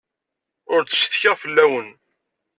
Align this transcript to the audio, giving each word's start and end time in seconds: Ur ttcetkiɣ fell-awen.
Ur 0.73 0.81
ttcetkiɣ 0.83 1.35
fell-awen. 1.41 1.89